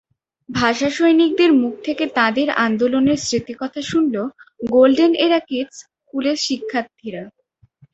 [0.49, 4.15] ভাষাসৈনিকদের মুখ থেকে তাঁদের আন্দোলনের স্মৃতিকথা শুনল
[4.69, 7.23] গোল্ডেন এরা কিডস স্কুলের শিক্ষার্থীরা।